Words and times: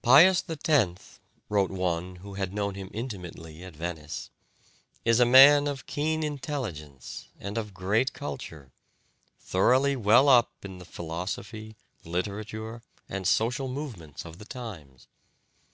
'Pius 0.00 0.44
X,' 0.48 1.18
wrote 1.48 1.72
one 1.72 2.14
who 2.22 2.34
had 2.34 2.54
known 2.54 2.76
him 2.76 2.88
intimately 2.94 3.64
at 3.64 3.74
Venice, 3.74 4.30
'is 5.04 5.18
a 5.18 5.24
man 5.26 5.66
of 5.66 5.86
keen 5.86 6.22
intelligence, 6.22 7.26
and 7.40 7.58
of 7.58 7.74
great 7.74 8.12
culture, 8.12 8.70
thoroughly 9.40 9.96
well 9.96 10.28
up 10.28 10.64
in 10.64 10.78
the 10.78 10.84
philosophy, 10.84 11.74
literature, 12.04 12.80
and 13.08 13.26
social 13.26 13.66
movements 13.66 14.24
of 14.24 14.38
the 14.38 14.44
times'." 14.44 15.08